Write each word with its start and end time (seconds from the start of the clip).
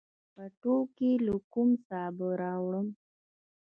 پټوکي 0.33 1.11
لو 1.25 1.37
کوم، 1.53 1.69
سابه 1.87 2.27
راوړمه 2.41 2.93